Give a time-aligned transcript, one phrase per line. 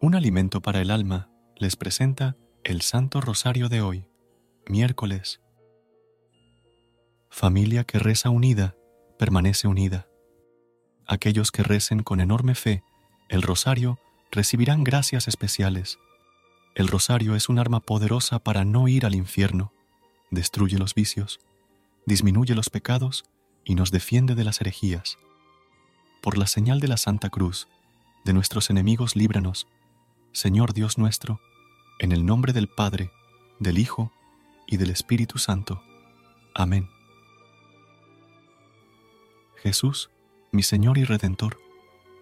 [0.00, 4.06] Un alimento para el alma les presenta el Santo Rosario de hoy,
[4.68, 5.40] miércoles.
[7.30, 8.76] Familia que reza unida,
[9.18, 10.06] permanece unida.
[11.04, 12.84] Aquellos que recen con enorme fe
[13.28, 13.98] el rosario
[14.30, 15.98] recibirán gracias especiales.
[16.76, 19.72] El rosario es un arma poderosa para no ir al infierno,
[20.30, 21.40] destruye los vicios,
[22.06, 23.24] disminuye los pecados
[23.64, 25.18] y nos defiende de las herejías.
[26.22, 27.66] Por la señal de la Santa Cruz,
[28.24, 29.66] de nuestros enemigos líbranos,
[30.32, 31.40] Señor Dios nuestro,
[31.98, 33.10] en el nombre del Padre,
[33.58, 34.12] del Hijo
[34.66, 35.82] y del Espíritu Santo.
[36.54, 36.88] Amén.
[39.56, 40.10] Jesús,
[40.52, 41.58] mi Señor y Redentor,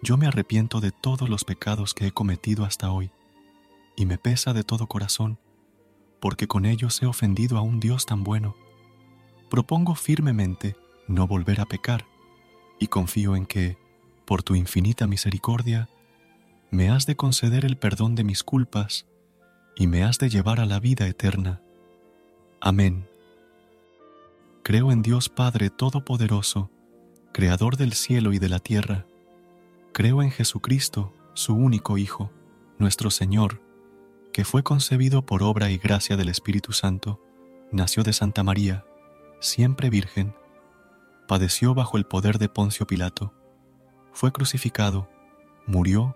[0.01, 3.11] yo me arrepiento de todos los pecados que he cometido hasta hoy,
[3.95, 5.37] y me pesa de todo corazón,
[6.19, 8.55] porque con ellos he ofendido a un Dios tan bueno.
[9.49, 10.75] Propongo firmemente
[11.07, 12.05] no volver a pecar,
[12.79, 13.77] y confío en que,
[14.25, 15.89] por tu infinita misericordia,
[16.69, 19.07] me has de conceder el perdón de mis culpas
[19.75, 21.61] y me has de llevar a la vida eterna.
[22.59, 23.07] Amén.
[24.63, 26.69] Creo en Dios Padre Todopoderoso,
[27.31, 29.05] Creador del cielo y de la tierra.
[29.93, 32.31] Creo en Jesucristo, su único Hijo,
[32.79, 33.61] nuestro Señor,
[34.33, 37.21] que fue concebido por obra y gracia del Espíritu Santo,
[37.71, 38.85] nació de Santa María,
[39.39, 40.35] siempre Virgen,
[41.27, 43.33] padeció bajo el poder de Poncio Pilato,
[44.11, 45.09] fue crucificado,
[45.65, 46.15] murió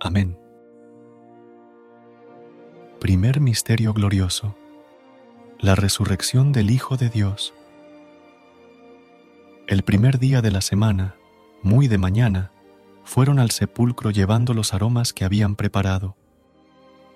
[0.00, 0.38] Amén.
[3.00, 4.56] Primer Misterio Glorioso.
[5.58, 7.52] La resurrección del Hijo de Dios.
[9.66, 11.16] El primer día de la semana,
[11.64, 12.52] muy de mañana,
[13.02, 16.16] fueron al sepulcro llevando los aromas que habían preparado,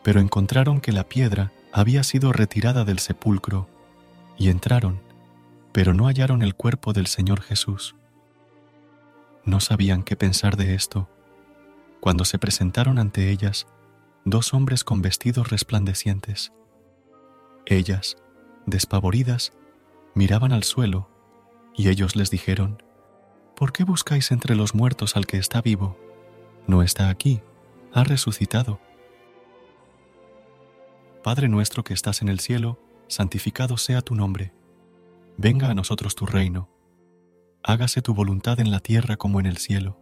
[0.03, 3.69] pero encontraron que la piedra había sido retirada del sepulcro,
[4.37, 5.01] y entraron,
[5.71, 7.95] pero no hallaron el cuerpo del Señor Jesús.
[9.45, 11.09] No sabían qué pensar de esto
[12.03, 13.69] cuando se presentaron ante ellas
[14.25, 16.53] dos hombres con vestidos resplandecientes.
[17.65, 18.17] Ellas,
[18.67, 19.53] despavoridas,
[20.17, 21.09] miraban al suelo,
[21.77, 22.83] y ellos les dijeron,
[23.55, 25.97] ¿Por qué buscáis entre los muertos al que está vivo?
[26.67, 27.41] No está aquí,
[27.93, 28.81] ha resucitado.
[31.23, 34.53] Padre nuestro que estás en el cielo, santificado sea tu nombre.
[35.37, 36.69] Venga a nosotros tu reino.
[37.63, 40.02] Hágase tu voluntad en la tierra como en el cielo.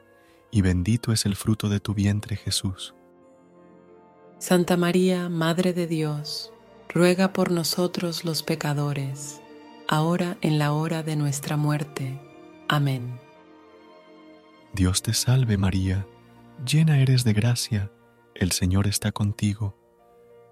[0.51, 2.93] y bendito es el fruto de tu vientre Jesús.
[4.37, 6.51] Santa María, Madre de Dios,
[6.89, 9.41] ruega por nosotros los pecadores,
[9.87, 12.19] ahora en la hora de nuestra muerte.
[12.67, 13.19] Amén.
[14.73, 16.05] Dios te salve María,
[16.65, 17.91] llena eres de gracia,
[18.35, 19.77] el Señor está contigo.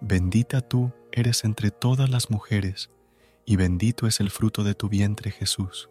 [0.01, 2.89] Bendita tú eres entre todas las mujeres,
[3.45, 5.89] y bendito es el fruto de tu vientre Jesús.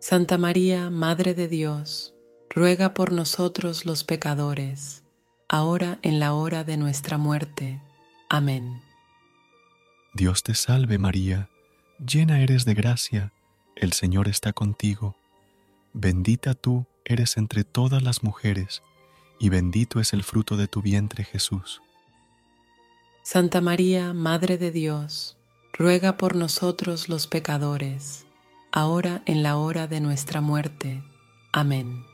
[0.00, 2.14] Santa María, Madre de Dios,
[2.54, 5.02] ruega por nosotros los pecadores,
[5.48, 7.80] ahora en la hora de nuestra muerte.
[8.28, 8.82] Amén.
[10.12, 11.48] Dios te salve María,
[11.98, 13.32] llena eres de gracia,
[13.74, 15.16] el Señor está contigo.
[15.94, 18.82] Bendita tú eres entre todas las mujeres,
[19.38, 21.80] y bendito es el fruto de tu vientre Jesús.
[23.22, 25.38] Santa María, Madre de Dios,
[25.72, 28.26] ruega por nosotros los pecadores,
[28.72, 31.02] ahora en la hora de nuestra muerte.
[31.52, 32.11] Amén.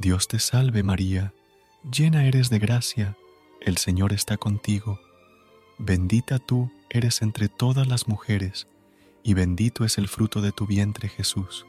[0.00, 1.34] Dios te salve María,
[1.92, 3.18] llena eres de gracia,
[3.60, 4.98] el Señor está contigo.
[5.78, 8.66] Bendita tú eres entre todas las mujeres,
[9.22, 11.66] y bendito es el fruto de tu vientre Jesús.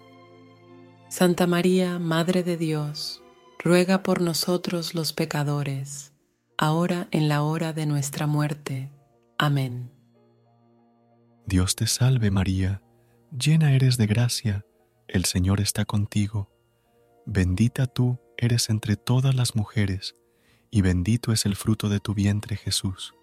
[1.09, 3.21] Santa María, Madre de Dios,
[3.59, 6.13] ruega por nosotros los pecadores,
[6.57, 8.89] ahora en la hora de nuestra muerte.
[9.37, 9.91] Amén.
[11.45, 12.81] Dios te salve María,
[13.37, 14.65] llena eres de gracia,
[15.09, 16.50] el Señor está contigo
[17.33, 20.17] Bendita tú eres entre todas las mujeres,
[20.69, 23.13] y bendito es el fruto de tu vientre Jesús.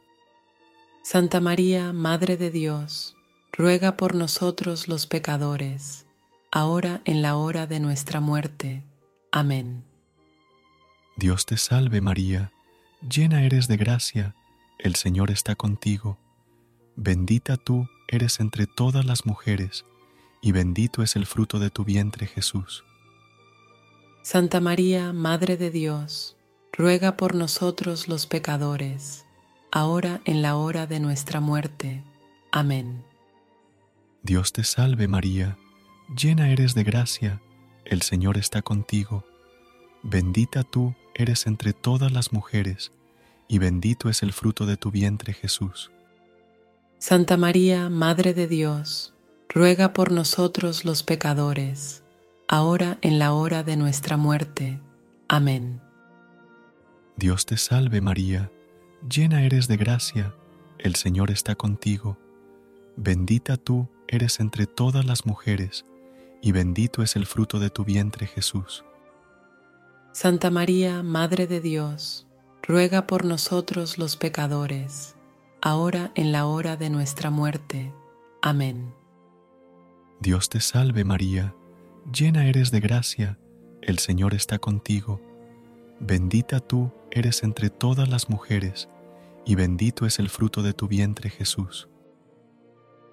[1.03, 3.19] Santa María, Madre de Dios,
[3.53, 6.07] ruega por nosotros los pecadores,
[6.51, 8.83] ahora en la hora de nuestra muerte.
[9.31, 9.85] Amén.
[11.19, 12.51] Dios te salve María,
[13.07, 14.35] llena eres de gracia,
[14.79, 16.19] el Señor está contigo.
[16.97, 19.85] Bendita tú eres entre todas las mujeres,
[20.41, 22.87] y bendito es el fruto de tu vientre Jesús.
[24.31, 26.37] Santa María, Madre de Dios,
[26.75, 29.25] ruega por nosotros los pecadores,
[29.73, 32.05] ahora en la hora de nuestra muerte.
[32.53, 33.03] Amén.
[34.23, 35.57] Dios te salve María,
[36.15, 37.41] llena eres de gracia,
[37.87, 39.25] el Señor está contigo.
[40.03, 42.93] Bendita tú eres entre todas las mujeres,
[43.49, 45.91] y bendito es el fruto de tu vientre Jesús.
[46.99, 49.15] Santa María, Madre de Dios,
[49.49, 52.03] ruega por nosotros los pecadores,
[52.49, 54.81] ahora en la hora de nuestra muerte.
[55.29, 55.81] Amén.
[57.17, 58.51] Dios te salve María,
[59.09, 60.35] llena eres de gracia,
[60.79, 62.19] el Señor está contigo.
[62.97, 65.85] Bendita tú eres entre todas las mujeres,
[66.41, 68.85] y bendito es el fruto de tu vientre Jesús.
[70.13, 72.27] Santa María, Madre de Dios,
[72.63, 75.17] ruega por nosotros los pecadores,
[75.61, 77.93] ahora en la hora de nuestra muerte.
[78.41, 78.95] Amén.
[80.21, 81.55] Dios te salve María,
[82.13, 83.39] llena eres de gracia,
[83.83, 85.21] el Señor está contigo.
[86.01, 88.89] Bendita tú eres entre todas las mujeres,
[89.45, 91.89] y bendito es el fruto de tu vientre Jesús.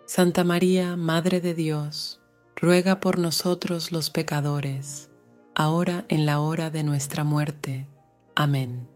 [0.05, 2.21] Santa María, Madre de Dios,
[2.55, 5.09] ruega por nosotros los pecadores,
[5.55, 7.87] ahora en la hora de nuestra muerte.
[8.35, 8.87] Amén.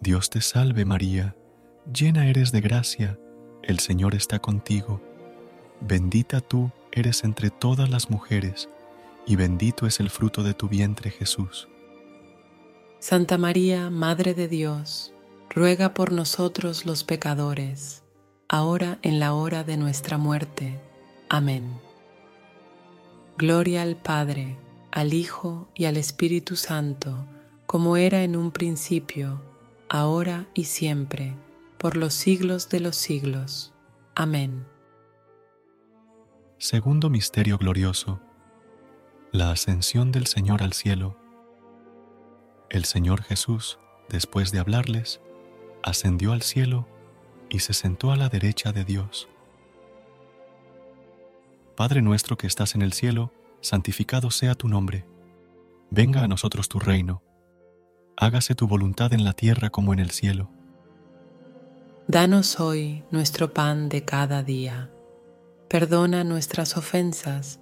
[0.00, 1.36] Dios te salve María,
[1.92, 3.18] llena eres de gracia,
[3.62, 5.00] el Señor está contigo.
[5.80, 8.68] Bendita tú eres entre todas las mujeres,
[9.26, 11.68] y bendito es el fruto de tu vientre Jesús.
[12.98, 15.12] Santa María, Madre de Dios,
[15.50, 18.04] ruega por nosotros los pecadores,
[18.48, 20.80] ahora en la hora de nuestra muerte.
[21.28, 21.80] Amén.
[23.38, 24.56] Gloria al Padre,
[24.90, 27.26] al Hijo y al Espíritu Santo,
[27.66, 29.42] como era en un principio,
[29.88, 31.34] ahora y siempre,
[31.78, 33.72] por los siglos de los siglos.
[34.14, 34.64] Amén.
[36.58, 38.20] Segundo Misterio Glorioso
[39.32, 41.16] la ascensión del Señor al cielo.
[42.68, 43.78] El Señor Jesús,
[44.10, 45.22] después de hablarles,
[45.82, 46.86] ascendió al cielo
[47.48, 49.30] y se sentó a la derecha de Dios.
[51.74, 55.06] Padre nuestro que estás en el cielo, santificado sea tu nombre.
[55.88, 57.22] Venga a nosotros tu reino.
[58.18, 60.50] Hágase tu voluntad en la tierra como en el cielo.
[62.06, 64.90] Danos hoy nuestro pan de cada día.
[65.70, 67.61] Perdona nuestras ofensas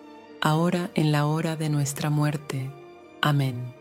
[0.41, 2.71] ahora en la hora de nuestra muerte.
[3.21, 3.73] Amén.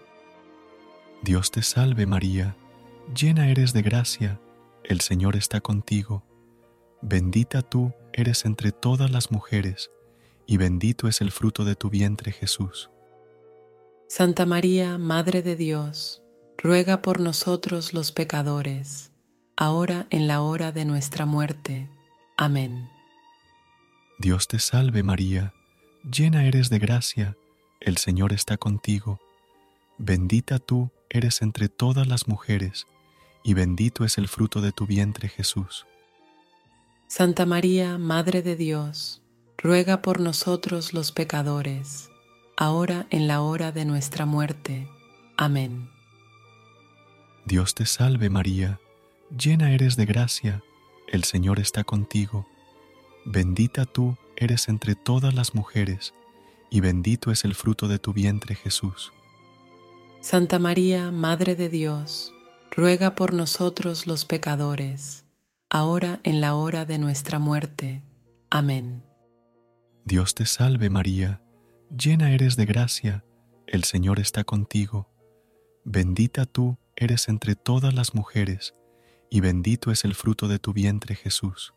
[1.22, 2.56] Dios te salve María,
[3.14, 4.40] llena eres de gracia,
[4.84, 6.22] el Señor está contigo.
[7.02, 9.90] Bendita tú eres entre todas las mujeres,
[10.46, 12.90] y bendito es el fruto de tu vientre Jesús.
[14.08, 16.22] Santa María, Madre de Dios,
[16.58, 19.12] ruega por nosotros los pecadores,
[19.56, 21.88] ahora en la hora de nuestra muerte.
[22.36, 22.88] Amén.
[24.18, 25.54] Dios te salve María,
[26.04, 27.36] llena eres de gracia,
[27.80, 29.20] el Señor está contigo.
[29.98, 32.86] Bendita tú eres entre todas las mujeres,
[33.42, 35.86] y bendito es el fruto de tu vientre Jesús.
[37.06, 39.22] Santa María, Madre de Dios,
[39.58, 42.08] ruega por nosotros los pecadores,
[42.56, 44.88] ahora en la hora de nuestra muerte.
[45.36, 45.90] Amén.
[47.44, 48.78] Dios te salve María,
[49.36, 50.62] llena eres de gracia,
[51.08, 52.46] el Señor está contigo.
[53.24, 56.14] Bendita tú eres entre todas las mujeres,
[56.70, 59.12] y bendito es el fruto de tu vientre Jesús.
[60.20, 62.32] Santa María, Madre de Dios,
[62.70, 65.24] ruega por nosotros los pecadores,
[65.68, 68.02] ahora en la hora de nuestra muerte.
[68.50, 69.02] Amén.
[70.04, 71.42] Dios te salve María,
[71.96, 73.24] llena eres de gracia,
[73.66, 75.08] el Señor está contigo.
[75.84, 78.74] Bendita tú eres entre todas las mujeres,
[79.30, 81.72] y bendito es el fruto de tu vientre Jesús.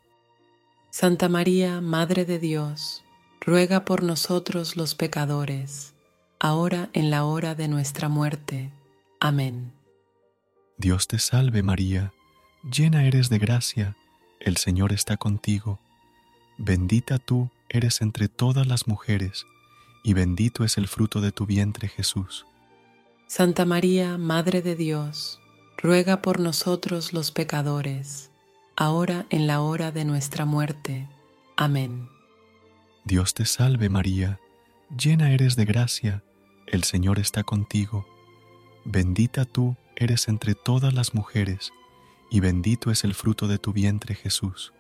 [0.96, 3.04] Santa María, Madre de Dios,
[3.42, 5.96] ruega por nosotros los pecadores,
[6.40, 8.72] ahora en la hora de nuestra muerte.
[9.20, 9.74] Amén.
[10.78, 12.14] Dios te salve María,
[12.62, 13.98] llena eres de gracia,
[14.40, 15.80] el Señor está contigo.
[16.60, 19.48] Bendita tú eres entre todas las mujeres,
[20.04, 22.46] y bendito es el fruto de tu vientre Jesús.
[23.26, 25.40] Santa María, Madre de Dios,
[25.76, 28.30] ruega por nosotros los pecadores,
[28.76, 31.08] ahora en la hora de nuestra muerte.
[31.56, 32.10] Amén.
[33.06, 34.40] Dios te salve María,
[34.98, 36.24] llena eres de gracia,
[36.68, 38.06] el Señor está contigo.
[38.86, 41.72] Bendita tú eres entre todas las mujeres,
[42.32, 44.74] y bendito es el fruto de tu vientre Jesús.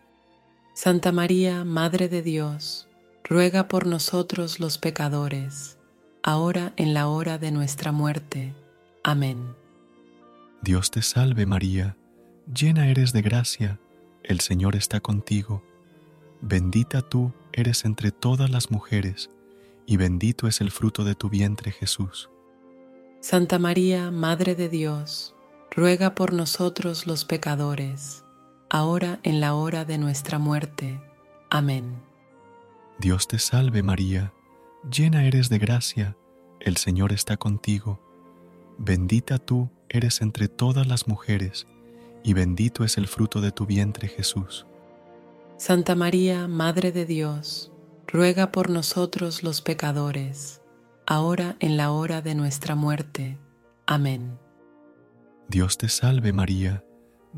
[0.74, 2.88] Santa María, Madre de Dios,
[3.24, 5.78] ruega por nosotros los pecadores,
[6.24, 8.56] ahora en la hora de nuestra muerte.
[9.04, 9.56] Amén.
[10.62, 11.98] Dios te salve María,
[12.52, 13.80] llena eres de gracia,
[14.24, 15.64] el Señor está contigo.
[16.42, 19.30] Bendita tú eres entre todas las mujeres,
[19.86, 22.30] y bendito es el fruto de tu vientre Jesús.
[23.22, 25.36] Santa María, Madre de Dios,
[25.72, 28.24] ruega por nosotros los pecadores,
[28.70, 31.02] ahora en la hora de nuestra muerte.
[31.50, 32.02] Amén.
[33.00, 34.34] Dios te salve María,
[34.90, 36.18] llena eres de gracia,
[36.60, 38.00] el Señor está contigo.
[38.78, 41.68] Bendita tú eres entre todas las mujeres,
[42.24, 44.66] y bendito es el fruto de tu vientre Jesús.
[45.58, 47.72] Santa María, Madre de Dios,
[48.08, 50.62] ruega por nosotros los pecadores,
[51.06, 53.38] ahora en la hora de nuestra muerte.
[53.86, 54.40] Amén.
[55.48, 56.84] Dios te salve María,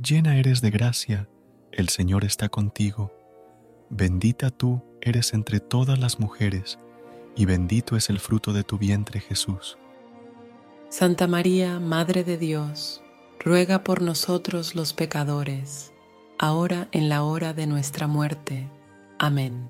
[0.02, 1.30] llena eres de gracia,
[1.72, 3.12] el Señor está contigo.
[3.90, 6.80] Bendita tú eres entre todas las mujeres,
[7.36, 9.78] y bendito es el fruto de tu vientre Jesús.
[10.90, 13.04] Santa María, Madre de Dios,
[13.46, 15.94] ruega por nosotros los pecadores,
[16.40, 18.68] ahora en la hora de nuestra muerte.
[19.20, 19.70] Amén.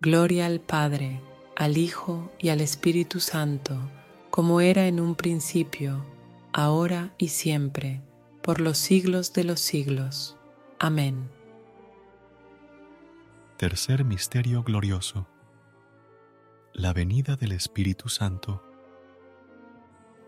[0.00, 1.20] Gloria al Padre,
[1.54, 3.78] al Hijo y al Espíritu Santo,
[4.30, 6.04] como era en un principio,
[6.52, 8.02] ahora y siempre,
[8.42, 10.36] por los siglos de los siglos.
[10.80, 11.30] Amén.
[13.58, 15.28] Tercer Misterio Glorioso.
[16.72, 18.64] La venida del Espíritu Santo.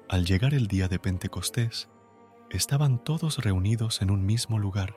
[0.09, 1.89] Al llegar el día de Pentecostés,
[2.51, 4.95] estaban todos reunidos en un mismo lugar.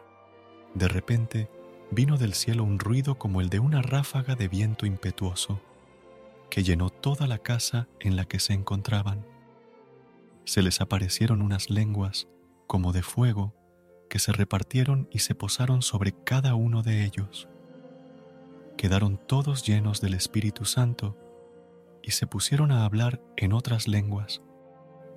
[0.74, 1.50] De repente
[1.91, 5.62] vino del cielo un ruido como el de una ráfaga de viento impetuoso,
[6.50, 9.25] que llenó toda la casa en la que se encontraban.
[10.46, 12.27] Se les aparecieron unas lenguas
[12.67, 13.53] como de fuego
[14.10, 17.48] que se repartieron y se posaron sobre cada uno de ellos.
[18.77, 21.17] Quedaron todos llenos del Espíritu Santo
[22.01, 24.41] y se pusieron a hablar en otras lenguas,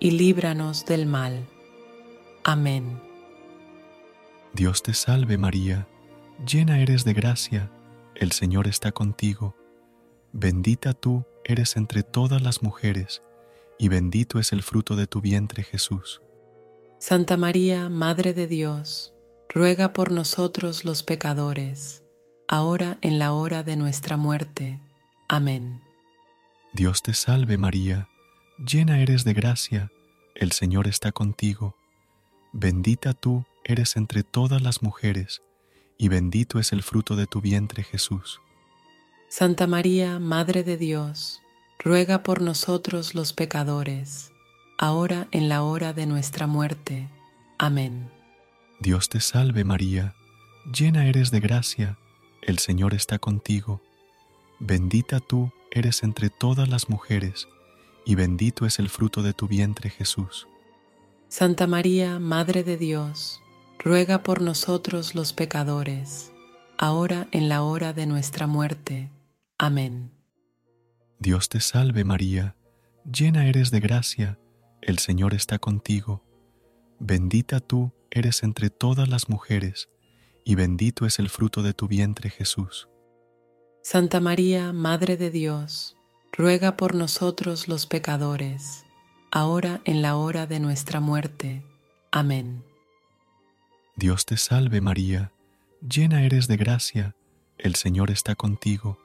[0.00, 1.46] y líbranos del mal.
[2.44, 3.00] Amén.
[4.52, 5.86] Dios te salve María,
[6.46, 7.70] llena eres de gracia,
[8.14, 9.54] el Señor está contigo.
[10.32, 13.22] Bendita tú eres entre todas las mujeres,
[13.78, 16.22] y bendito es el fruto de tu vientre Jesús.
[16.98, 19.14] Santa María, Madre de Dios,
[19.48, 22.02] ruega por nosotros los pecadores,
[22.48, 24.80] ahora en la hora de nuestra muerte.
[25.28, 25.80] Amén.
[26.72, 28.08] Dios te salve María,
[28.58, 29.90] llena eres de gracia,
[30.34, 31.76] el Señor está contigo.
[32.52, 35.42] Bendita tú eres entre todas las mujeres,
[35.96, 38.40] y bendito es el fruto de tu vientre Jesús.
[39.28, 41.42] Santa María, Madre de Dios,
[41.78, 44.32] ruega por nosotros los pecadores,
[44.78, 47.08] ahora en la hora de nuestra muerte.
[47.58, 48.10] Amén.
[48.80, 50.14] Dios te salve María,
[50.72, 51.98] llena eres de gracia,
[52.42, 53.82] el Señor está contigo.
[54.60, 57.48] Bendita tú eres entre todas las mujeres,
[58.08, 60.48] y bendito es el fruto de tu vientre Jesús.
[61.28, 63.42] Santa María, Madre de Dios,
[63.78, 66.32] ruega por nosotros los pecadores,
[66.78, 69.10] ahora en la hora de nuestra muerte.
[69.58, 70.10] Amén.
[71.18, 72.56] Dios te salve María,
[73.04, 74.38] llena eres de gracia,
[74.80, 76.24] el Señor está contigo.
[76.98, 79.90] Bendita tú eres entre todas las mujeres,
[80.46, 82.88] y bendito es el fruto de tu vientre Jesús.
[83.82, 85.97] Santa María, Madre de Dios,
[86.32, 88.84] ruega por nosotros los pecadores,
[89.30, 91.62] ahora en la hora de nuestra muerte.
[92.10, 92.64] Amén.
[93.96, 95.32] Dios te salve María,
[95.80, 97.16] llena eres de gracia,
[97.58, 98.98] el Señor está contigo.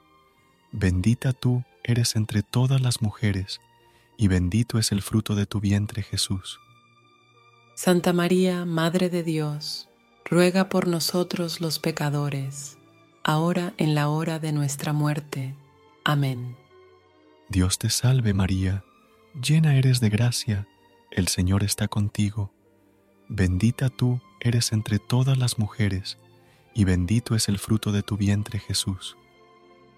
[0.70, 3.60] Bendita tú eres entre todas las mujeres,
[4.16, 6.60] y bendito es el fruto de tu vientre Jesús.
[7.74, 9.88] Santa María, Madre de Dios,
[10.24, 12.78] ruega por nosotros los pecadores,
[13.24, 15.56] ahora en la hora de nuestra muerte.
[16.04, 16.56] Amén.
[17.54, 18.82] Dios te salve María,
[19.40, 20.66] llena eres de gracia,
[21.12, 22.52] el Señor está contigo.
[23.28, 26.18] Bendita tú eres entre todas las mujeres,
[26.74, 29.16] y bendito es el fruto de tu vientre Jesús.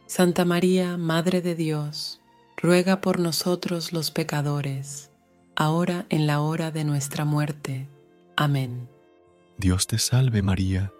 [0.05, 2.21] Santa María, Madre de Dios,
[2.59, 5.11] ruega por nosotros los pecadores,
[5.55, 7.89] ahora en la hora de nuestra muerte.
[8.37, 8.87] Amén.
[9.57, 10.93] Dios te salve María,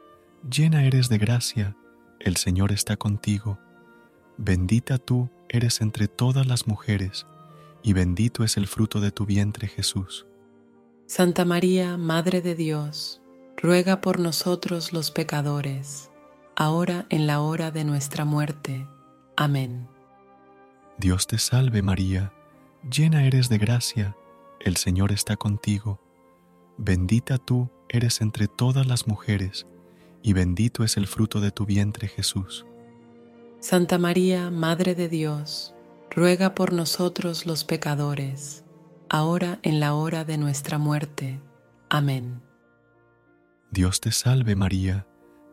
[0.51, 1.77] llena eres de gracia,
[2.19, 3.59] el Señor está contigo.
[4.39, 7.27] Bendita tú eres entre todas las mujeres,
[7.83, 10.27] y bendito es el fruto de tu vientre Jesús.
[11.07, 13.21] Santa María, Madre de Dios,
[13.57, 16.11] ruega por nosotros los pecadores,
[16.57, 18.87] ahora en la hora de nuestra muerte.
[19.37, 19.89] Amén.
[20.99, 22.33] Dios te salve María,
[22.91, 24.17] llena eres de gracia,
[24.61, 26.01] el Señor está contigo.
[26.79, 29.67] Bendita tú eres entre todas las mujeres,
[30.23, 32.67] y bendito es el fruto de tu vientre Jesús.
[33.61, 35.75] Santa María, Madre de Dios,
[36.11, 38.65] ruega por nosotros los pecadores,
[39.09, 41.41] ahora en la hora de nuestra muerte.
[41.89, 42.43] Amén.
[43.71, 45.07] Dios te salve María,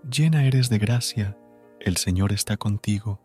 [0.10, 1.38] llena eres de gracia,
[1.80, 3.20] el Señor está contigo.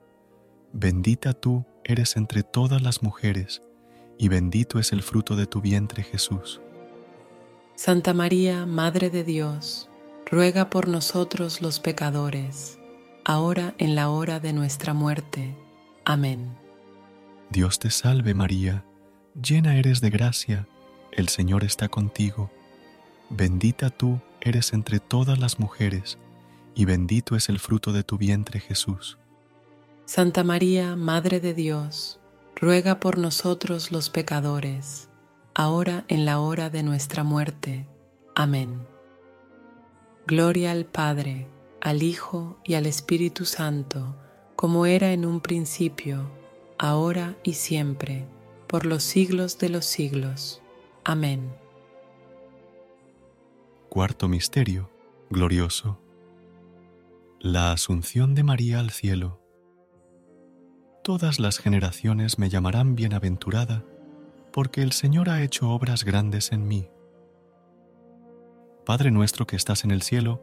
[0.73, 3.63] Bendita tú eres entre todas las mujeres,
[4.19, 6.61] y bendito es el fruto de tu vientre Jesús.
[7.75, 9.89] Santa María, Madre de Dios,
[10.27, 12.78] ruega por nosotros los pecadores,
[13.29, 15.55] ahora en la hora de nuestra muerte.
[16.07, 16.57] Amén.
[17.51, 18.87] Dios te salve María,
[19.41, 20.67] llena eres de gracia,
[21.13, 22.51] el Señor está contigo.
[23.29, 26.17] Bendita tú eres entre todas las mujeres,
[26.75, 29.19] y bendito es el fruto de tu vientre Jesús.
[30.07, 32.19] Santa María, Madre de Dios,
[32.57, 35.11] ruega por nosotros los pecadores,
[35.55, 37.87] ahora en la hora de nuestra muerte.
[38.35, 38.87] Amén.
[40.27, 41.47] Gloria al Padre,
[41.81, 44.17] al Hijo y al Espíritu Santo,
[44.57, 46.31] como era en un principio,
[46.79, 48.27] ahora y siempre,
[48.67, 50.63] por los siglos de los siglos.
[51.05, 51.53] Amén.
[53.89, 54.91] Cuarto Misterio,
[55.31, 55.99] glorioso.
[57.41, 59.41] La Asunción de María al cielo
[61.09, 63.83] todas las generaciones me llamarán bienaventurada,
[64.53, 66.91] porque el Señor ha hecho obras grandes en mí.
[68.85, 70.43] Padre nuestro que estás en el cielo,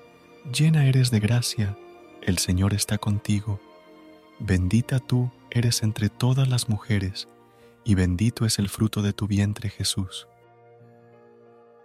[0.49, 1.77] llena eres de gracia,
[2.21, 3.59] el Señor está contigo.
[4.39, 7.27] Bendita tú eres entre todas las mujeres,
[7.83, 10.27] y bendito es el fruto de tu vientre Jesús.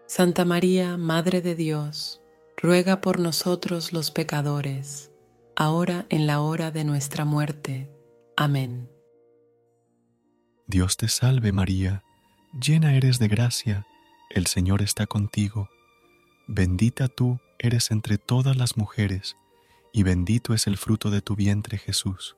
[0.07, 2.21] Santa María, Madre de Dios,
[2.57, 5.11] ruega por nosotros los pecadores,
[5.57, 7.91] ahora en la hora de nuestra muerte.
[8.37, 8.89] Amén.
[10.67, 12.03] Dios te salve María,
[12.61, 13.87] llena eres de gracia,
[14.31, 15.69] el Señor está contigo.
[16.47, 19.37] Bendita tú eres entre todas las mujeres,
[19.93, 22.37] y bendito es el fruto de tu vientre Jesús.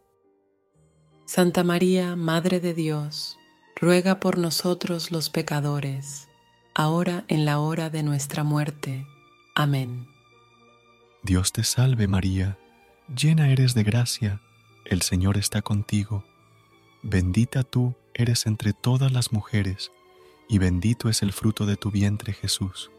[1.25, 3.39] Santa María, Madre de Dios,
[3.77, 6.29] ruega por nosotros los pecadores,
[6.75, 9.07] ahora en la hora de nuestra muerte.
[9.55, 10.07] Amén.
[11.23, 12.59] Dios te salve María,
[13.15, 14.41] llena eres de gracia,
[14.85, 16.25] el Señor está contigo.
[17.03, 19.93] Bendita tú eres entre todas las mujeres,
[20.49, 22.91] y bendito es el fruto de tu vientre Jesús.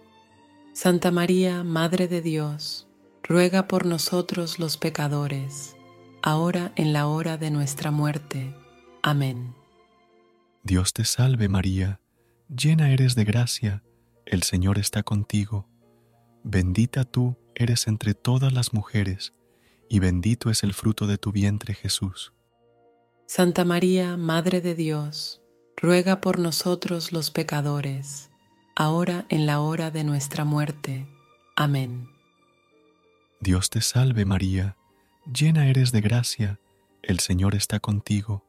[0.73, 2.87] Santa María, Madre de Dios,
[3.23, 5.75] ruega por nosotros los pecadores,
[6.21, 8.55] ahora en la hora de nuestra muerte.
[9.01, 9.55] Amén.
[10.63, 11.99] Dios te salve María,
[12.47, 13.83] llena eres de gracia,
[14.25, 15.67] el Señor está contigo.
[16.43, 19.33] Bendita tú eres entre todas las mujeres,
[19.89, 22.33] y bendito es el fruto de tu vientre Jesús.
[23.25, 25.41] Santa María, Madre de Dios,
[25.75, 28.28] ruega por nosotros los pecadores,
[28.79, 31.05] ahora en la hora de nuestra muerte.
[31.57, 32.09] Amén.
[33.41, 34.77] Dios te salve María,
[35.31, 36.59] llena eres de gracia,
[37.03, 38.45] el Señor está contigo.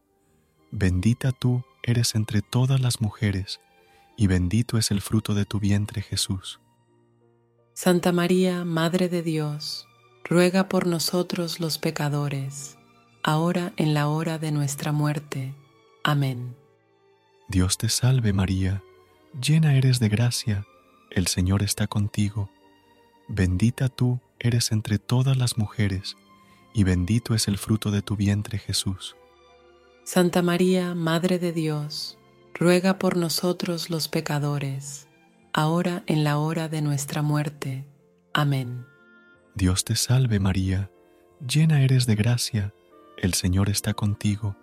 [0.71, 3.61] Bendita tú eres entre todas las mujeres,
[4.17, 6.61] y bendito es el fruto de tu vientre Jesús.
[7.75, 9.89] Santa María, Madre de Dios,
[10.23, 12.79] ruega por nosotros los pecadores,
[13.25, 15.55] ahora en la hora de nuestra muerte.
[16.05, 16.55] Amén.
[17.49, 18.81] Dios te salve María,
[19.39, 20.67] llena eres de gracia,
[21.11, 22.51] el Señor está contigo.
[23.29, 26.17] Bendita tú eres entre todas las mujeres,
[26.75, 29.17] y bendito es el fruto de tu vientre Jesús.
[30.05, 32.19] Santa María, Madre de Dios,
[32.55, 35.09] ruega por nosotros los pecadores,
[35.53, 37.85] ahora en la hora de nuestra muerte.
[38.33, 38.87] Amén.
[39.55, 40.91] Dios te salve María,
[41.47, 42.75] llena eres de gracia,
[43.19, 44.57] el Señor está contigo.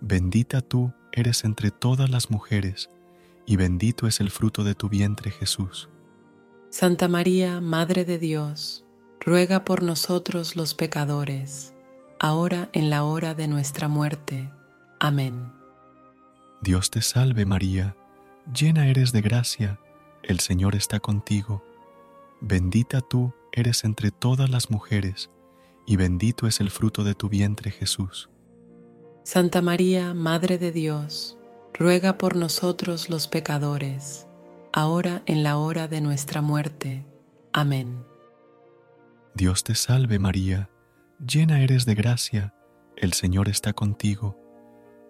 [0.00, 2.90] Bendita tú eres entre todas las mujeres,
[3.46, 5.88] y bendito es el fruto de tu vientre Jesús.
[6.70, 8.84] Santa María, Madre de Dios,
[9.20, 11.72] ruega por nosotros los pecadores,
[12.18, 14.50] ahora en la hora de nuestra muerte.
[14.98, 15.52] Amén.
[16.60, 17.96] Dios te salve María,
[18.52, 19.78] llena eres de gracia,
[20.22, 21.62] el Señor está contigo.
[22.40, 25.30] Bendita tú eres entre todas las mujeres,
[25.86, 28.28] y bendito es el fruto de tu vientre Jesús.
[29.22, 31.38] Santa María, Madre de Dios,
[31.78, 34.26] ruega por nosotros los pecadores,
[34.72, 37.04] ahora en la hora de nuestra muerte.
[37.52, 38.04] Amén.
[39.34, 40.70] Dios te salve María,
[41.24, 42.54] llena eres de gracia,
[42.96, 44.38] el Señor está contigo.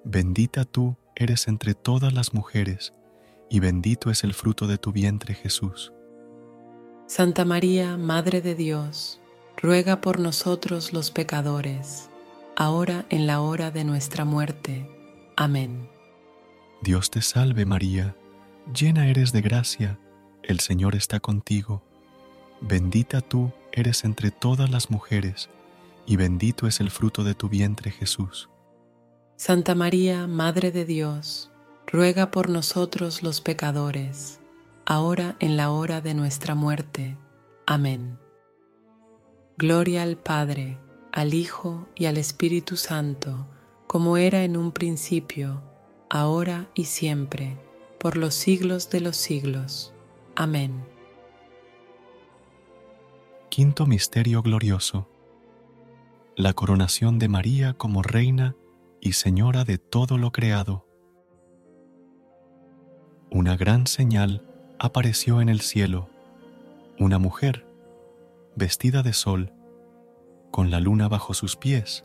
[0.04, 2.92] Bendita tú eres entre todas las mujeres,
[3.48, 5.92] y bendito es el fruto de tu vientre Jesús.
[7.06, 9.20] Santa María, Madre de Dios,
[9.56, 12.10] ruega por nosotros los pecadores,
[12.56, 14.90] ahora en la hora de nuestra muerte.
[15.36, 15.95] Amén.
[16.82, 18.16] Dios te salve María,
[18.72, 19.98] llena eres de gracia,
[20.42, 21.82] el Señor está contigo.
[22.60, 25.50] Bendita tú eres entre todas las mujeres,
[26.06, 28.48] y bendito es el fruto de tu vientre Jesús.
[29.36, 31.50] Santa María, Madre de Dios,
[31.86, 34.40] ruega por nosotros los pecadores,
[34.86, 37.18] ahora en la hora de nuestra muerte.
[37.66, 38.18] Amén.
[39.58, 40.78] Gloria al Padre,
[41.12, 43.46] al Hijo y al Espíritu Santo,
[43.86, 45.62] como era en un principio,
[46.08, 47.56] ahora y siempre,
[47.98, 49.92] por los siglos de los siglos.
[50.34, 50.84] Amén.
[53.48, 55.08] Quinto Misterio Glorioso.
[56.36, 58.54] La coronación de María como Reina
[59.00, 60.86] y Señora de todo lo creado.
[63.30, 64.42] Una gran señal
[64.78, 66.08] apareció en el cielo,
[66.98, 67.66] una mujer
[68.54, 69.52] vestida de sol,
[70.50, 72.04] con la luna bajo sus pies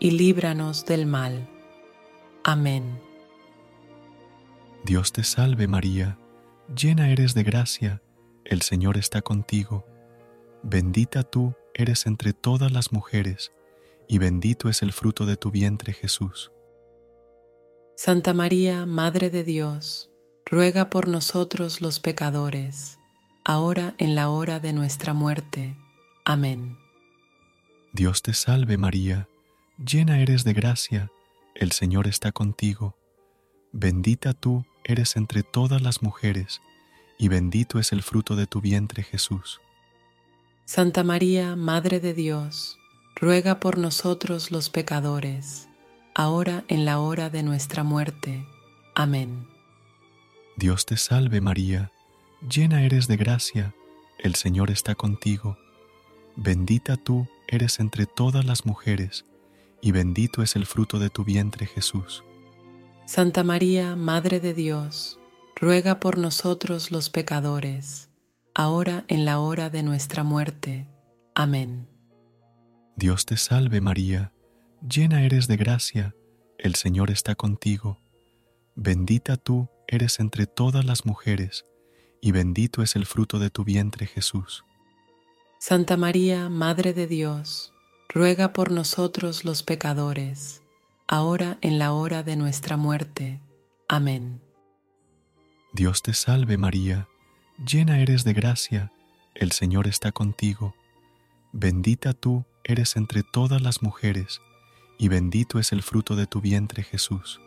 [0.00, 1.48] y líbranos del mal.
[2.44, 3.00] Amén.
[4.84, 6.18] Dios te salve María,
[6.74, 8.02] llena eres de gracia,
[8.44, 9.84] el Señor está contigo.
[10.62, 13.52] Bendita tú eres entre todas las mujeres,
[14.08, 16.50] y bendito es el fruto de tu vientre Jesús.
[17.96, 20.10] Santa María, Madre de Dios,
[20.46, 22.98] ruega por nosotros los pecadores,
[23.44, 25.76] ahora en la hora de nuestra muerte.
[26.24, 26.78] Amén.
[27.92, 29.28] Dios te salve María,
[29.78, 31.10] llena eres de gracia,
[31.54, 32.96] el Señor está contigo.
[33.72, 36.60] Bendita tú eres entre todas las mujeres,
[37.18, 39.60] y bendito es el fruto de tu vientre Jesús.
[40.64, 42.78] Santa María, Madre de Dios,
[43.16, 45.68] ruega por nosotros los pecadores,
[46.14, 48.46] ahora en la hora de nuestra muerte.
[48.94, 49.46] Amén.
[50.56, 51.92] Dios te salve María,
[52.48, 53.74] llena eres de gracia,
[54.18, 55.56] el Señor está contigo.
[56.36, 59.24] Bendita tú eres entre todas las mujeres,
[59.80, 62.24] y bendito es el fruto de tu vientre Jesús.
[63.06, 65.18] Santa María, Madre de Dios,
[65.56, 68.10] ruega por nosotros los pecadores,
[68.54, 70.86] ahora en la hora de nuestra muerte.
[71.34, 71.88] Amén.
[72.96, 74.32] Dios te salve María,
[74.86, 76.14] llena eres de gracia,
[76.58, 78.00] el Señor está contigo.
[78.74, 81.64] Bendita tú eres entre todas las mujeres,
[82.20, 84.64] y bendito es el fruto de tu vientre Jesús.
[85.60, 87.72] Santa María, Madre de Dios,
[88.08, 90.62] ruega por nosotros los pecadores,
[91.06, 93.40] ahora en la hora de nuestra muerte.
[93.88, 94.40] Amén.
[95.72, 97.08] Dios te salve María,
[97.64, 98.92] llena eres de gracia,
[99.34, 100.74] el Señor está contigo.
[101.52, 104.40] Bendita tú eres entre todas las mujeres,
[104.98, 107.40] y bendito es el fruto de tu vientre Jesús.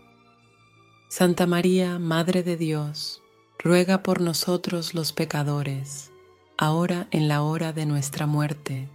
[1.10, 3.21] Santa María, Madre de Dios,
[3.60, 6.12] ruega por nosotros los pecadores,
[6.58, 8.88] ahora en la hora de nuestra muerte.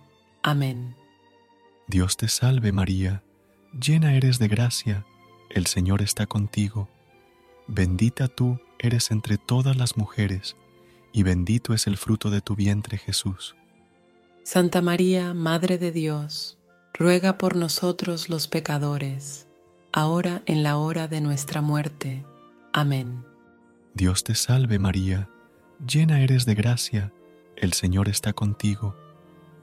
[0.43, 0.97] Amén.
[1.89, 3.23] Dios te salve María,
[3.73, 5.07] llena eres de gracia,
[5.51, 6.89] el Señor está contigo.
[7.69, 10.57] Bendita tú eres entre todas las mujeres,
[11.13, 13.55] y bendito es el fruto de tu vientre Jesús.
[14.43, 16.59] Santa María, Madre de Dios,
[16.93, 19.47] ruega por nosotros los pecadores,
[19.93, 22.25] ahora en la hora de nuestra muerte.
[22.73, 23.25] Amén.
[23.95, 25.31] Dios te salve María,
[25.87, 27.13] llena eres de gracia,
[27.57, 28.97] el Señor está contigo.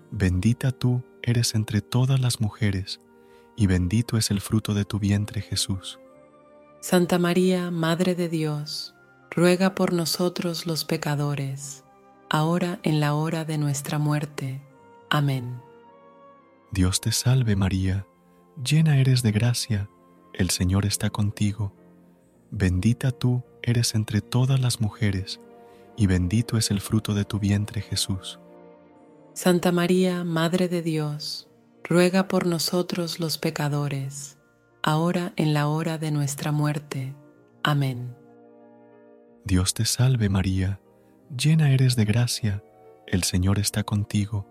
[0.10, 3.00] Bendita tú eres entre todas las mujeres,
[3.56, 6.00] y bendito es el fruto de tu vientre Jesús.
[6.82, 8.94] Santa María, Madre de Dios,
[9.32, 11.84] ruega por nosotros los pecadores,
[12.30, 14.62] ahora en la hora de nuestra muerte.
[15.10, 15.62] Amén.
[16.72, 18.06] Dios te salve María,
[18.64, 19.90] llena eres de gracia,
[20.34, 21.74] el Señor está contigo.
[22.52, 25.40] Bendita tú eres entre todas las mujeres,
[25.96, 28.40] y bendito es el fruto de tu vientre Jesús.
[29.34, 31.50] Santa María, Madre de Dios,
[31.84, 34.38] ruega por nosotros los pecadores,
[34.84, 37.16] ahora en la hora de nuestra muerte.
[37.64, 38.16] Amén.
[39.44, 40.80] Dios te salve María,
[41.36, 42.64] llena eres de gracia,
[43.08, 44.46] el Señor está contigo.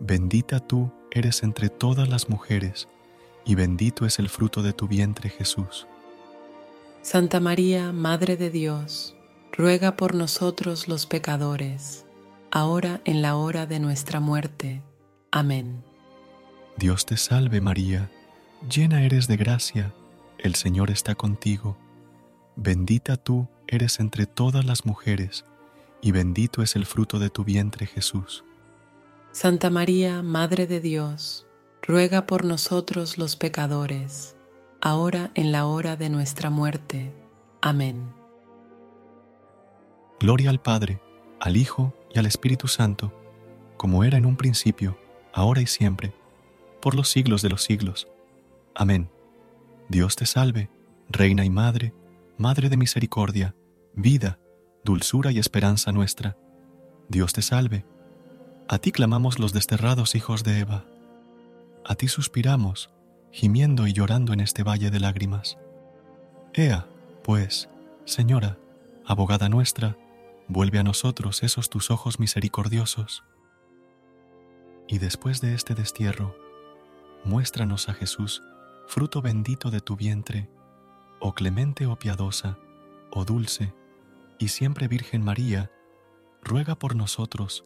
[0.00, 2.88] Bendita tú eres entre todas las mujeres,
[3.44, 5.86] y bendito es el fruto de tu vientre Jesús.
[7.02, 9.14] Santa María, Madre de Dios,
[9.52, 12.06] ruega por nosotros los pecadores,
[12.50, 14.82] ahora en la hora de nuestra muerte.
[15.30, 15.84] Amén.
[16.76, 18.10] Dios te salve María,
[18.68, 19.92] llena eres de gracia,
[20.38, 21.76] el Señor está contigo.
[22.56, 25.44] Bendita tú eres entre todas las mujeres,
[26.00, 28.44] y bendito es el fruto de tu vientre Jesús.
[29.32, 31.46] Santa María, Madre de Dios,
[31.82, 34.36] ruega por nosotros los pecadores,
[34.80, 37.12] ahora en la hora de nuestra muerte.
[37.60, 38.12] Amén.
[40.20, 41.00] Gloria al Padre,
[41.40, 43.12] al Hijo y al Espíritu Santo,
[43.76, 44.98] como era en un principio,
[45.32, 46.12] ahora y siempre,
[46.80, 48.08] por los siglos de los siglos.
[48.74, 49.10] Amén.
[49.88, 50.70] Dios te salve,
[51.08, 51.94] Reina y Madre,
[52.36, 53.54] Madre de misericordia,
[53.94, 54.38] vida,
[54.84, 56.36] dulzura y esperanza nuestra.
[57.08, 57.84] Dios te salve.
[58.68, 60.84] A ti clamamos los desterrados hijos de Eva.
[61.84, 62.90] A ti suspiramos,
[63.32, 65.58] gimiendo y llorando en este valle de lágrimas.
[66.54, 66.86] Ea,
[67.24, 67.68] pues,
[68.04, 68.56] Señora,
[69.04, 69.96] abogada nuestra,
[70.48, 73.24] vuelve a nosotros esos tus ojos misericordiosos.
[74.88, 76.34] Y después de este destierro,
[77.24, 78.42] muéstranos a Jesús,
[78.86, 80.48] fruto bendito de tu vientre,
[81.20, 82.58] o clemente o piadosa,
[83.10, 83.74] o dulce,
[84.38, 85.70] y siempre Virgen María,
[86.42, 87.64] ruega por nosotros,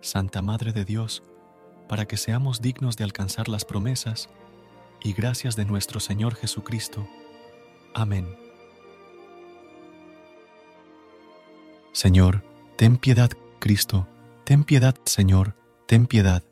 [0.00, 1.22] Santa Madre de Dios,
[1.88, 4.30] para que seamos dignos de alcanzar las promesas
[5.02, 7.06] y gracias de nuestro Señor Jesucristo.
[7.94, 8.51] Amén.
[12.02, 12.42] Señor,
[12.74, 14.08] ten piedad, Cristo,
[14.42, 15.54] ten piedad, Señor,
[15.86, 16.42] ten piedad.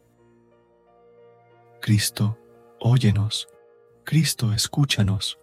[1.83, 2.39] Cristo,
[2.79, 3.49] óyenos.
[4.05, 5.41] Cristo, escúchanos.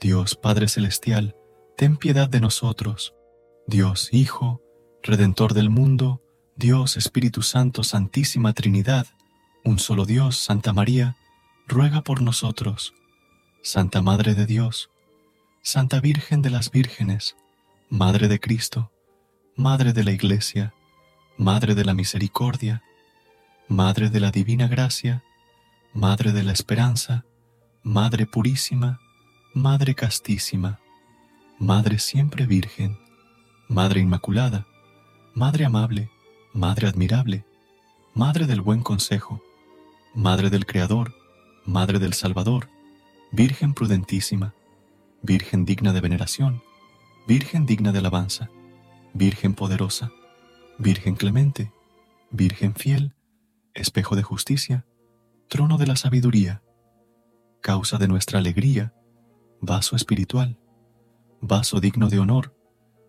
[0.00, 1.36] Dios Padre Celestial,
[1.76, 3.14] ten piedad de nosotros.
[3.68, 4.60] Dios Hijo,
[5.04, 6.20] Redentor del mundo,
[6.56, 9.06] Dios Espíritu Santo, Santísima Trinidad,
[9.64, 11.16] un solo Dios, Santa María,
[11.68, 12.92] ruega por nosotros.
[13.62, 14.90] Santa Madre de Dios,
[15.62, 17.36] Santa Virgen de las Vírgenes,
[17.88, 18.90] Madre de Cristo,
[19.58, 20.72] Madre de la Iglesia,
[21.36, 22.80] Madre de la Misericordia,
[23.66, 25.24] Madre de la Divina Gracia,
[25.92, 27.24] Madre de la Esperanza,
[27.82, 29.00] Madre Purísima,
[29.54, 30.78] Madre Castísima,
[31.58, 33.00] Madre Siempre Virgen,
[33.66, 34.64] Madre Inmaculada,
[35.34, 36.08] Madre Amable,
[36.52, 37.44] Madre Admirable,
[38.14, 39.42] Madre del Buen Consejo,
[40.14, 41.16] Madre del Creador,
[41.66, 42.68] Madre del Salvador,
[43.32, 44.54] Virgen prudentísima,
[45.22, 46.62] Virgen digna de veneración,
[47.26, 48.50] Virgen digna de alabanza,
[49.18, 50.12] Virgen poderosa,
[50.78, 51.72] Virgen clemente,
[52.30, 53.16] Virgen fiel,
[53.74, 54.86] espejo de justicia,
[55.48, 56.62] trono de la sabiduría,
[57.60, 58.94] causa de nuestra alegría,
[59.60, 60.56] vaso espiritual,
[61.40, 62.54] vaso digno de honor,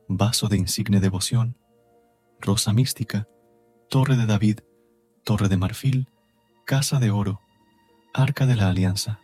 [0.08, 1.60] vaso de insigne devoción,
[2.40, 3.28] rosa mística,
[3.88, 4.62] torre de David,
[5.24, 6.10] torre de marfil,
[6.66, 7.40] casa de oro,
[8.16, 9.20] arca de la alianza,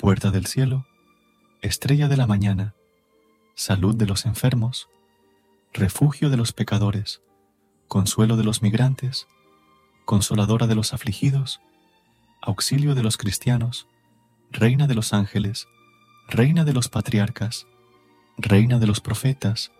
[0.00, 0.84] puerta del cielo,
[1.60, 2.74] estrella de la mañana,
[3.54, 4.88] salud de los enfermos,
[5.74, 7.22] refugio de los pecadores,
[7.88, 9.26] consuelo de los migrantes,
[10.04, 11.60] consoladora de los afligidos,
[12.42, 13.86] auxilio de los cristianos,
[14.50, 15.66] reina de los ángeles,
[16.28, 17.66] reina de los patriarcas,
[18.36, 19.72] reina de los profetas,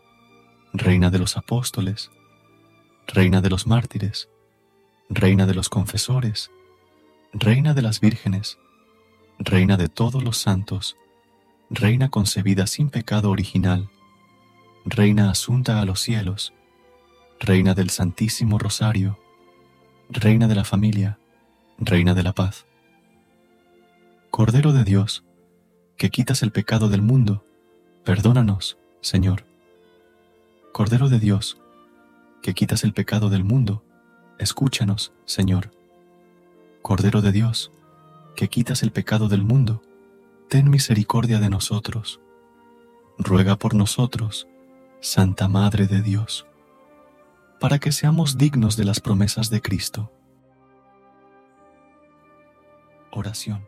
[0.72, 2.10] reina de los apóstoles,
[3.06, 4.30] reina de los mártires,
[5.10, 6.50] reina de los confesores,
[7.34, 8.58] reina de las vírgenes,
[9.38, 10.96] reina de todos los santos,
[11.68, 13.90] reina concebida sin pecado original,
[14.84, 16.52] reina asunta a los cielos,
[17.38, 19.18] reina del Santísimo Rosario,
[20.08, 21.18] reina de la familia,
[21.78, 22.66] reina de la paz.
[24.30, 25.24] Cordero de Dios,
[25.96, 27.44] que quitas el pecado del mundo,
[28.04, 29.44] perdónanos, Señor.
[30.72, 31.60] Cordero de Dios,
[32.42, 33.84] que quitas el pecado del mundo,
[34.38, 35.70] escúchanos, Señor.
[36.80, 37.70] Cordero de Dios,
[38.34, 39.82] que quitas el pecado del mundo,
[40.48, 42.20] ten misericordia de nosotros.
[43.18, 44.48] Ruega por nosotros,
[45.04, 46.46] Santa Madre de Dios,
[47.58, 50.12] para que seamos dignos de las promesas de Cristo.
[53.10, 53.66] Oración.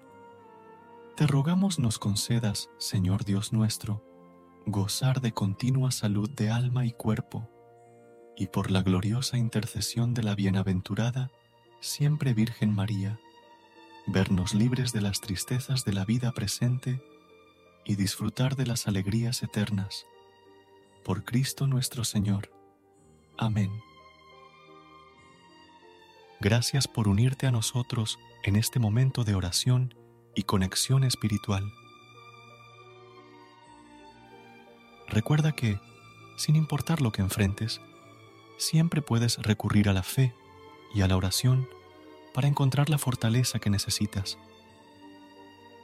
[1.16, 4.00] Te rogamos nos concedas, Señor Dios nuestro,
[4.64, 7.50] gozar de continua salud de alma y cuerpo,
[8.36, 11.32] y por la gloriosa intercesión de la bienaventurada,
[11.80, 13.18] siempre Virgen María,
[14.06, 17.02] vernos libres de las tristezas de la vida presente
[17.84, 20.06] y disfrutar de las alegrías eternas
[21.04, 22.50] por Cristo nuestro Señor.
[23.36, 23.70] Amén.
[26.40, 29.94] Gracias por unirte a nosotros en este momento de oración
[30.34, 31.72] y conexión espiritual.
[35.08, 35.78] Recuerda que,
[36.36, 37.80] sin importar lo que enfrentes,
[38.58, 40.34] siempre puedes recurrir a la fe
[40.94, 41.68] y a la oración
[42.32, 44.38] para encontrar la fortaleza que necesitas.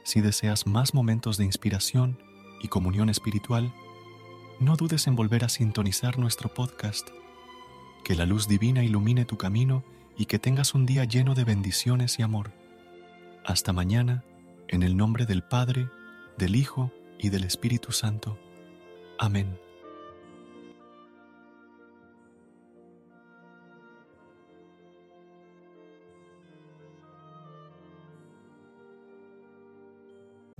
[0.03, 2.17] Si deseas más momentos de inspiración
[2.61, 3.73] y comunión espiritual,
[4.61, 7.09] no dudes en volver a sintonizar nuestro podcast.
[8.03, 9.83] Que la luz divina ilumine tu camino
[10.15, 12.51] y que tengas un día lleno de bendiciones y amor.
[13.43, 14.23] Hasta mañana,
[14.67, 15.89] en el nombre del Padre,
[16.37, 18.37] del Hijo y del Espíritu Santo.
[19.17, 19.57] Amén.